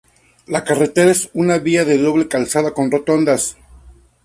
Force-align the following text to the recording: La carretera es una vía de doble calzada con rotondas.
La 0.47 0.63
carretera 0.63 1.11
es 1.11 1.29
una 1.35 1.59
vía 1.59 1.85
de 1.85 1.99
doble 1.99 2.27
calzada 2.27 2.73
con 2.73 2.89
rotondas. 2.89 3.55